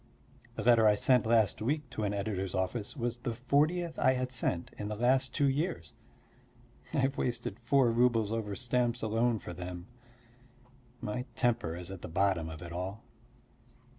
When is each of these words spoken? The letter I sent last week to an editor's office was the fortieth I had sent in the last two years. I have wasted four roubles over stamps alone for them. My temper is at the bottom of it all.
The 0.55 0.63
letter 0.63 0.87
I 0.87 0.95
sent 0.95 1.27
last 1.27 1.61
week 1.61 1.87
to 1.91 2.03
an 2.05 2.11
editor's 2.11 2.55
office 2.55 2.97
was 2.97 3.19
the 3.19 3.35
fortieth 3.35 3.99
I 3.99 4.13
had 4.13 4.31
sent 4.31 4.71
in 4.79 4.87
the 4.87 4.95
last 4.95 5.31
two 5.31 5.47
years. 5.47 5.93
I 6.91 6.97
have 7.01 7.19
wasted 7.19 7.59
four 7.59 7.91
roubles 7.91 8.31
over 8.31 8.55
stamps 8.55 9.03
alone 9.03 9.37
for 9.37 9.53
them. 9.53 9.85
My 11.01 11.25
temper 11.35 11.75
is 11.77 11.91
at 11.91 12.01
the 12.01 12.07
bottom 12.09 12.49
of 12.49 12.63
it 12.63 12.71
all. 12.71 13.03